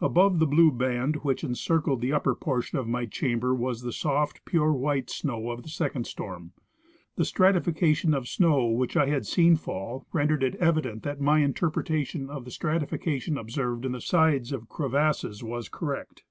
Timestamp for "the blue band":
0.38-1.16